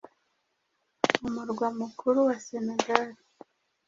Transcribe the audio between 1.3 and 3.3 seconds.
murwa mukuru wa Senegali,